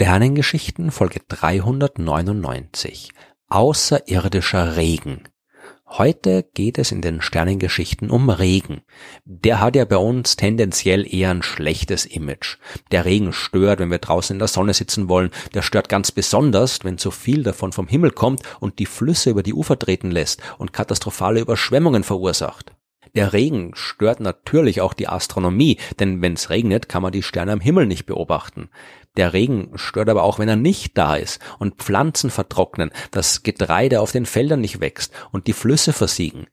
[0.00, 3.10] Sternengeschichten Folge 399
[3.48, 5.24] Außerirdischer Regen.
[5.88, 8.82] Heute geht es in den Sternengeschichten um Regen.
[9.24, 12.58] Der hat ja bei uns tendenziell eher ein schlechtes Image.
[12.92, 15.32] Der Regen stört, wenn wir draußen in der Sonne sitzen wollen.
[15.54, 19.42] Der stört ganz besonders, wenn zu viel davon vom Himmel kommt und die Flüsse über
[19.42, 22.77] die Ufer treten lässt und katastrophale Überschwemmungen verursacht.
[23.14, 27.52] Der Regen stört natürlich auch die Astronomie, denn wenn es regnet, kann man die Sterne
[27.52, 28.68] am Himmel nicht beobachten.
[29.16, 34.00] Der Regen stört aber auch, wenn er nicht da ist und Pflanzen vertrocknen, das Getreide
[34.00, 36.46] auf den Feldern nicht wächst und die Flüsse versiegen.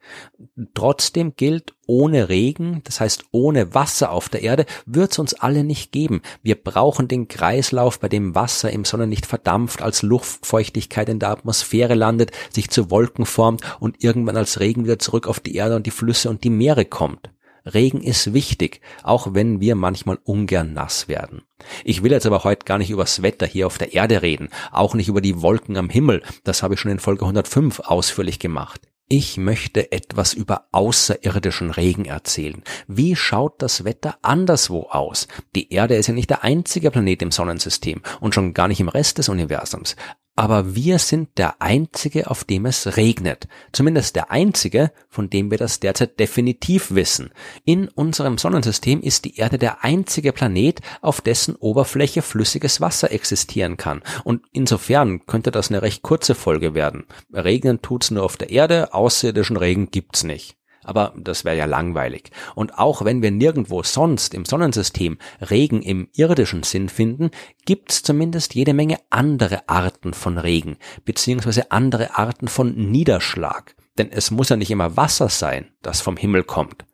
[0.73, 5.63] Trotzdem gilt, ohne Regen, das heißt ohne Wasser auf der Erde, wird es uns alle
[5.63, 6.21] nicht geben.
[6.43, 11.29] Wir brauchen den Kreislauf, bei dem Wasser im Sonne nicht verdampft, als Luftfeuchtigkeit in der
[11.29, 15.76] Atmosphäre landet, sich zu Wolken formt und irgendwann als Regen wieder zurück auf die Erde
[15.76, 17.29] und die Flüsse und die Meere kommt.
[17.65, 21.41] Regen ist wichtig, auch wenn wir manchmal ungern nass werden.
[21.84, 24.93] Ich will jetzt aber heute gar nicht übers Wetter hier auf der Erde reden, auch
[24.93, 28.81] nicht über die Wolken am Himmel, das habe ich schon in Folge 105 ausführlich gemacht.
[29.07, 32.63] Ich möchte etwas über außerirdischen Regen erzählen.
[32.87, 35.27] Wie schaut das Wetter anderswo aus?
[35.55, 38.89] Die Erde ist ja nicht der einzige Planet im Sonnensystem und schon gar nicht im
[38.89, 39.95] Rest des Universums.
[40.35, 43.47] Aber wir sind der einzige, auf dem es regnet.
[43.71, 47.31] Zumindest der einzige, von dem wir das derzeit definitiv wissen.
[47.63, 53.77] In unserem Sonnensystem ist die Erde der einzige Planet, auf dessen Oberfläche flüssiges Wasser existieren
[53.77, 54.03] kann.
[54.25, 57.05] Und insofern könnte das eine recht kurze Folge werden.
[57.33, 62.31] Regnen tut's nur auf der Erde, außerirdischen Regen gibt's nicht aber das wäre ja langweilig.
[62.55, 67.31] Und auch wenn wir nirgendwo sonst im Sonnensystem Regen im irdischen Sinn finden,
[67.66, 73.75] gibt's zumindest jede Menge andere Arten von Regen, beziehungsweise andere Arten von Niederschlag.
[73.97, 76.85] Denn es muss ja nicht immer Wasser sein, das vom Himmel kommt.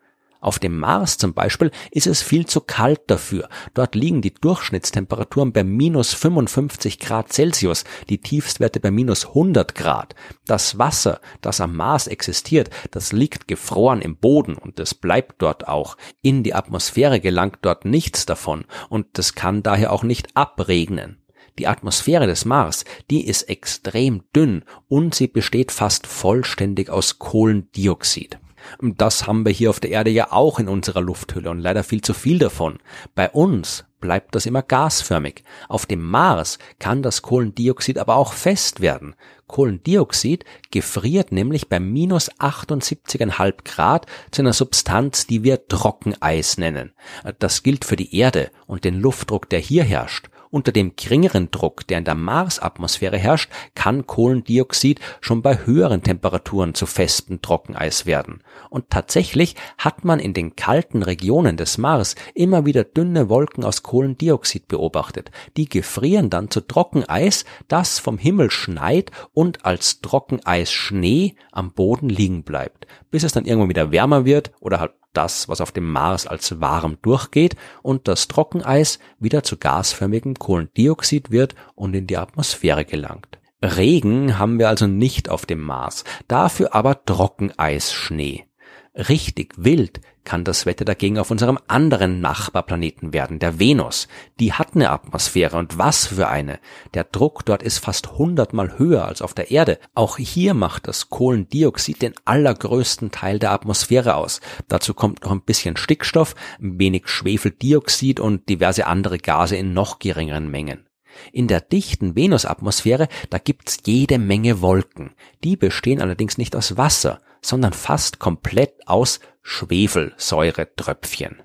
[0.42, 3.48] Auf dem Mars zum Beispiel ist es viel zu kalt dafür.
[3.74, 10.16] Dort liegen die Durchschnittstemperaturen bei minus 55 Grad Celsius, die Tiefstwerte bei minus 100 Grad.
[10.44, 15.68] Das Wasser, das am Mars existiert, das liegt gefroren im Boden und es bleibt dort
[15.68, 15.96] auch.
[16.22, 21.18] In die Atmosphäre gelangt dort nichts davon und es kann daher auch nicht abregnen.
[21.60, 28.40] Die Atmosphäre des Mars, die ist extrem dünn und sie besteht fast vollständig aus Kohlendioxid.
[28.80, 32.00] Das haben wir hier auf der Erde ja auch in unserer Lufthülle und leider viel
[32.00, 32.78] zu viel davon.
[33.14, 35.42] Bei uns bleibt das immer gasförmig.
[35.68, 39.14] Auf dem Mars kann das Kohlendioxid aber auch fest werden.
[39.46, 46.92] Kohlendioxid gefriert nämlich bei minus 78,5 Grad zu einer Substanz, die wir Trockeneis nennen.
[47.38, 50.28] Das gilt für die Erde und den Luftdruck, der hier herrscht.
[50.52, 56.74] Unter dem geringeren Druck, der in der Marsatmosphäre herrscht, kann Kohlendioxid schon bei höheren Temperaturen
[56.74, 58.42] zu festem Trockeneis werden.
[58.68, 63.82] Und tatsächlich hat man in den kalten Regionen des Mars immer wieder dünne Wolken aus
[63.82, 65.30] Kohlendioxid beobachtet.
[65.56, 72.10] Die gefrieren dann zu Trockeneis, das vom Himmel schneit und als Trockeneis Schnee am Boden
[72.10, 75.90] liegen bleibt, bis es dann irgendwann wieder wärmer wird oder halt das, was auf dem
[75.90, 82.16] Mars als warm durchgeht und das Trockeneis wieder zu gasförmigem Kohlendioxid wird und in die
[82.16, 83.38] Atmosphäre gelangt.
[83.62, 88.46] Regen haben wir also nicht auf dem Mars, dafür aber Trockeneisschnee.
[88.94, 94.06] Richtig wild kann das Wetter dagegen auf unserem anderen Nachbarplaneten werden, der Venus.
[94.38, 96.60] Die hat eine Atmosphäre und was für eine.
[96.92, 99.78] Der Druck dort ist fast hundertmal höher als auf der Erde.
[99.94, 104.42] Auch hier macht das Kohlendioxid den allergrößten Teil der Atmosphäre aus.
[104.68, 110.00] Dazu kommt noch ein bisschen Stickstoff, ein wenig Schwefeldioxid und diverse andere Gase in noch
[110.00, 110.86] geringeren Mengen.
[111.32, 115.12] In der dichten Venusatmosphäre, da gibt's jede Menge Wolken.
[115.44, 121.42] Die bestehen allerdings nicht aus Wasser, sondern fast komplett aus Schwefelsäuretröpfchen.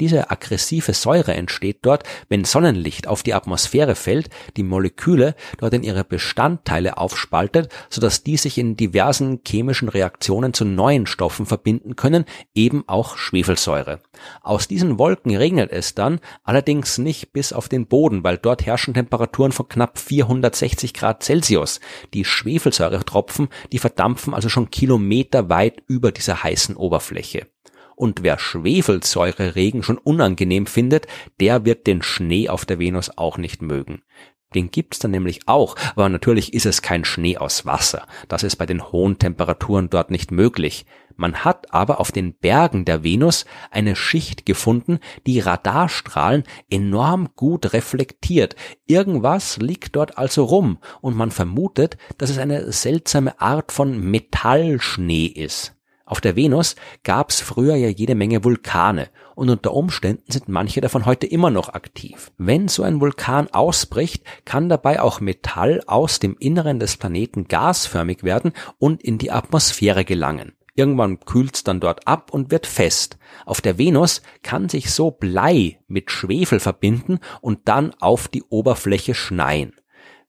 [0.00, 5.82] Diese aggressive Säure entsteht dort, wenn Sonnenlicht auf die Atmosphäre fällt, die Moleküle dort in
[5.82, 12.26] ihre Bestandteile aufspaltet, sodass die sich in diversen chemischen Reaktionen zu neuen Stoffen verbinden können,
[12.54, 14.00] eben auch Schwefelsäure.
[14.40, 18.94] Aus diesen Wolken regnet es dann, allerdings nicht bis auf den Boden, weil dort herrschen
[18.94, 21.80] Temperaturen von knapp 460 Grad Celsius.
[22.14, 27.48] Die Schwefelsäuretropfen, die verdampfen also schon Kilometer weit über dieser heißen Oberfläche.
[27.98, 31.08] Und wer Schwefelsäureregen schon unangenehm findet,
[31.40, 34.02] der wird den Schnee auf der Venus auch nicht mögen.
[34.54, 38.06] Den gibt's dann nämlich auch, aber natürlich ist es kein Schnee aus Wasser.
[38.28, 40.86] Das ist bei den hohen Temperaturen dort nicht möglich.
[41.16, 47.72] Man hat aber auf den Bergen der Venus eine Schicht gefunden, die Radarstrahlen enorm gut
[47.72, 48.54] reflektiert.
[48.86, 55.26] Irgendwas liegt dort also rum und man vermutet, dass es eine seltsame Art von Metallschnee
[55.26, 55.77] ist.
[56.08, 56.74] Auf der Venus
[57.04, 61.50] gab es früher ja jede Menge Vulkane und unter Umständen sind manche davon heute immer
[61.50, 62.32] noch aktiv.
[62.38, 68.22] Wenn so ein Vulkan ausbricht, kann dabei auch Metall aus dem Inneren des Planeten gasförmig
[68.22, 70.54] werden und in die Atmosphäre gelangen.
[70.74, 73.18] Irgendwann kühlt's dann dort ab und wird fest.
[73.44, 79.14] Auf der Venus kann sich so Blei mit Schwefel verbinden und dann auf die Oberfläche
[79.14, 79.74] schneien.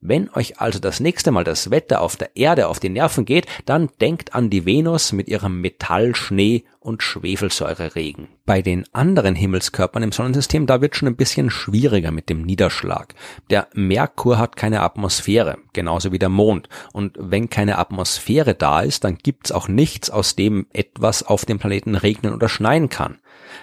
[0.02, 3.48] Wenn euch also das nächste Mal das Wetter auf der Erde auf die Nerven geht,
[3.66, 8.30] dann denkt an die Venus mit ihrem Metallschnee und Schwefelsäureregen.
[8.46, 13.14] Bei den anderen Himmelskörpern im Sonnensystem, da wird schon ein bisschen schwieriger mit dem Niederschlag.
[13.50, 16.70] Der Merkur hat keine Atmosphäre, genauso wie der Mond.
[16.94, 21.60] Und wenn keine Atmosphäre da ist, dann gibt's auch nichts, aus dem etwas auf dem
[21.60, 23.20] Planeten regnen oder schneien kann.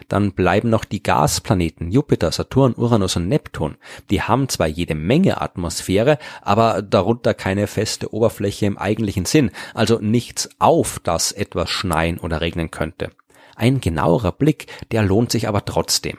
[0.09, 3.77] Dann bleiben noch die Gasplaneten Jupiter, Saturn, Uranus und Neptun.
[4.11, 9.99] Die haben zwar jede Menge Atmosphäre, aber darunter keine feste Oberfläche im eigentlichen Sinn, also
[10.01, 13.11] nichts auf, das etwas schneien oder regnen könnte.
[13.57, 16.19] Ein genauerer Blick, der lohnt sich aber trotzdem.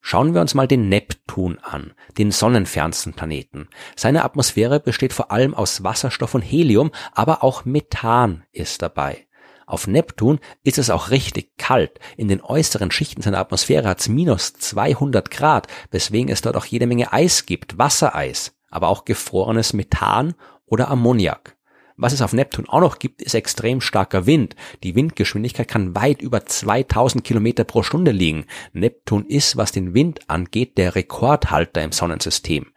[0.00, 3.68] Schauen wir uns mal den Neptun an, den sonnenfernsten Planeten.
[3.94, 9.28] Seine Atmosphäre besteht vor allem aus Wasserstoff und Helium, aber auch Methan ist dabei.
[9.64, 12.00] Auf Neptun ist es auch richtig kalt.
[12.16, 16.66] In den äußeren Schichten seiner Atmosphäre hat es minus 200 Grad, weswegen es dort auch
[16.66, 20.34] jede Menge Eis gibt, Wassereis, aber auch gefrorenes Methan
[20.66, 21.56] oder Ammoniak.
[22.02, 24.56] Was es auf Neptun auch noch gibt, ist extrem starker Wind.
[24.82, 28.46] Die Windgeschwindigkeit kann weit über 2000 Kilometer pro Stunde liegen.
[28.72, 32.72] Neptun ist, was den Wind angeht, der Rekordhalter im Sonnensystem.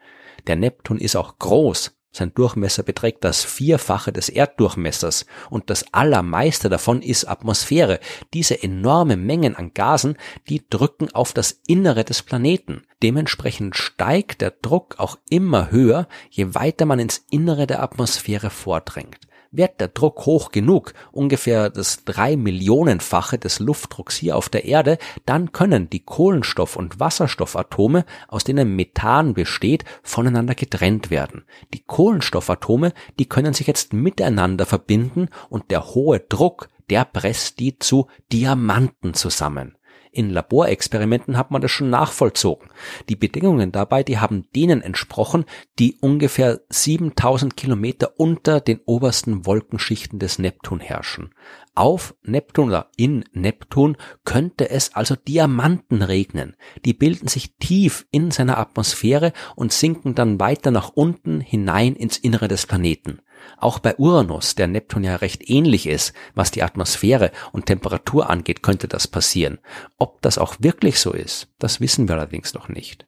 [0.46, 1.95] Der Neptun ist auch groß.
[2.16, 8.00] Sein Durchmesser beträgt das Vierfache des Erddurchmessers und das Allermeiste davon ist Atmosphäre.
[8.34, 10.16] Diese enorme Mengen an Gasen,
[10.48, 12.84] die drücken auf das Innere des Planeten.
[13.04, 19.20] Dementsprechend steigt der Druck auch immer höher, je weiter man ins Innere der Atmosphäre vordringt.
[19.58, 24.98] Wird der Druck hoch genug, ungefähr das drei Millionenfache des Luftdrucks hier auf der Erde,
[25.26, 31.46] dann können die Kohlenstoff- und Wasserstoffatome, aus denen Methan besteht, voneinander getrennt werden.
[31.74, 37.80] Die Kohlenstoffatome, die können sich jetzt miteinander verbinden und der hohe Druck, der presst die
[37.80, 39.78] zu Diamanten zusammen.
[40.16, 42.70] In Laborexperimenten hat man das schon nachvollzogen.
[43.10, 45.44] Die Bedingungen dabei, die haben denen entsprochen,
[45.78, 51.32] die ungefähr 7000 Kilometer unter den obersten Wolkenschichten des Neptun herrschen.
[51.78, 56.56] Auf Neptun oder in Neptun könnte es also Diamanten regnen.
[56.86, 62.18] Die bilden sich tief in seiner Atmosphäre und sinken dann weiter nach unten hinein ins
[62.18, 63.20] Innere des Planeten.
[63.58, 68.64] Auch bei Uranus, der Neptun ja recht ähnlich ist, was die Atmosphäre und Temperatur angeht,
[68.64, 69.60] könnte das passieren.
[69.98, 73.06] Ob das auch wirklich so ist, das wissen wir allerdings noch nicht.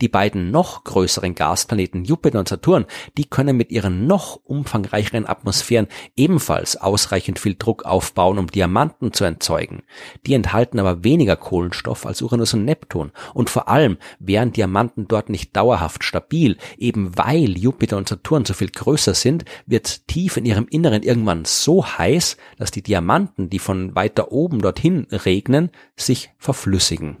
[0.00, 2.86] Die beiden noch größeren Gasplaneten Jupiter und Saturn,
[3.16, 9.24] die können mit ihren noch umfangreicheren Atmosphären ebenfalls ausreichend viel Druck aufbauen, um Diamanten zu
[9.24, 9.82] erzeugen.
[10.26, 13.10] Die enthalten aber weniger Kohlenstoff als Uranus und Neptun.
[13.34, 16.56] Und vor allem wären Diamanten dort nicht dauerhaft stabil.
[16.76, 21.44] Eben weil Jupiter und Saturn so viel größer sind, wird tief in ihrem Inneren irgendwann
[21.44, 27.18] so heiß, dass die Diamanten, die von weiter oben dorthin regnen, sich verflüssigen.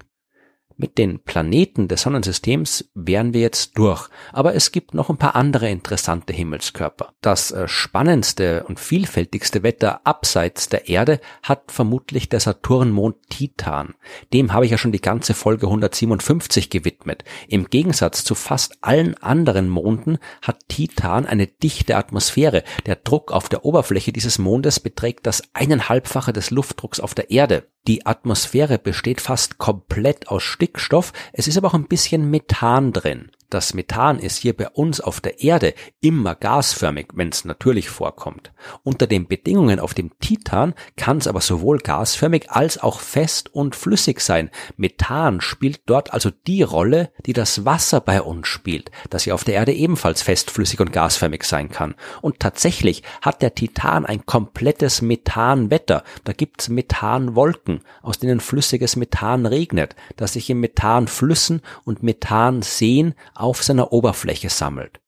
[0.80, 5.34] Mit den Planeten des Sonnensystems wären wir jetzt durch, aber es gibt noch ein paar
[5.34, 7.14] andere interessante Himmelskörper.
[7.20, 13.96] Das äh, spannendste und vielfältigste Wetter abseits der Erde hat vermutlich der Saturnmond Titan.
[14.32, 17.24] Dem habe ich ja schon die ganze Folge 157 gewidmet.
[17.48, 22.62] Im Gegensatz zu fast allen anderen Monden hat Titan eine dichte Atmosphäre.
[22.86, 27.66] Der Druck auf der Oberfläche dieses Mondes beträgt das eineinhalbfache des Luftdrucks auf der Erde.
[27.86, 33.30] Die Atmosphäre besteht fast komplett aus Stickstoff, es ist aber auch ein bisschen Methan drin.
[33.50, 38.52] Das Methan ist hier bei uns auf der Erde immer gasförmig, wenn es natürlich vorkommt.
[38.82, 43.74] Unter den Bedingungen auf dem Titan kann es aber sowohl gasförmig als auch fest und
[43.74, 44.50] flüssig sein.
[44.76, 49.44] Methan spielt dort also die Rolle, die das Wasser bei uns spielt, das ja auf
[49.44, 51.94] der Erde ebenfalls festflüssig und gasförmig sein kann.
[52.20, 56.04] Und tatsächlich hat der Titan ein komplettes Methanwetter.
[56.24, 63.62] Da gibt's Methanwolken, aus denen flüssiges Methan regnet, das sich in Methanflüssen und Methanseen auf
[63.62, 65.00] seiner Oberfläche sammelt.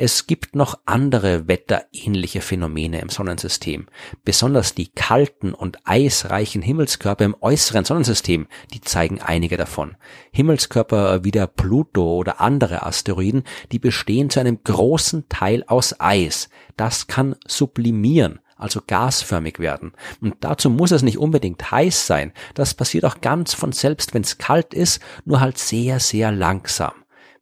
[0.00, 3.88] Es gibt noch andere wetterähnliche Phänomene im Sonnensystem.
[4.24, 9.96] Besonders die kalten und eisreichen Himmelskörper im äußeren Sonnensystem, die zeigen einige davon.
[10.30, 16.48] Himmelskörper wie der Pluto oder andere Asteroiden, die bestehen zu einem großen Teil aus Eis.
[16.76, 19.94] Das kann sublimieren, also gasförmig werden.
[20.20, 22.32] Und dazu muss es nicht unbedingt heiß sein.
[22.54, 26.92] Das passiert auch ganz von selbst, wenn es kalt ist, nur halt sehr, sehr langsam.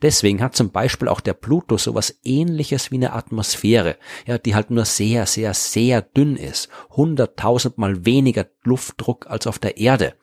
[0.02, 4.70] Deswegen hat zum Beispiel auch der Pluto sowas ähnliches wie eine Atmosphäre, ja, die halt
[4.70, 6.68] nur sehr, sehr, sehr dünn ist.
[6.90, 10.14] Hunderttausendmal weniger Luftdruck als auf der Erde.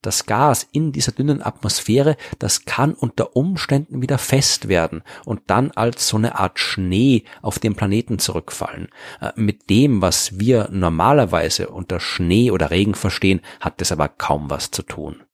[0.00, 5.72] Das Gas in dieser dünnen Atmosphäre, das kann unter Umständen wieder fest werden und dann
[5.72, 8.88] als so eine Art Schnee auf den Planeten zurückfallen.
[9.20, 14.50] Äh, mit dem, was wir normalerweise unter Schnee oder Regen verstehen, hat das aber kaum
[14.50, 15.24] was zu tun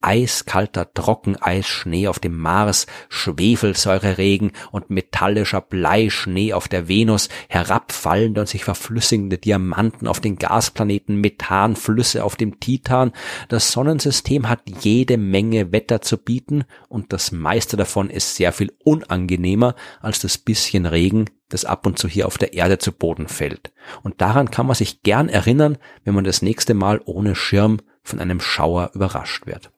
[0.00, 8.64] eiskalter Trockeneisschnee auf dem Mars, Schwefelsäureregen und metallischer Bleischnee auf der Venus, herabfallende und sich
[8.64, 13.12] verflüssigende Diamanten auf den Gasplaneten, Methanflüsse auf dem Titan.
[13.48, 18.72] Das Sonnensystem hat jede Menge Wetter zu bieten und das meiste davon ist sehr viel
[18.84, 23.26] unangenehmer als das bisschen Regen, das ab und zu hier auf der Erde zu Boden
[23.26, 23.72] fällt.
[24.02, 28.20] Und daran kann man sich gern erinnern, wenn man das nächste Mal ohne Schirm von
[28.20, 29.70] einem Schauer überrascht wird.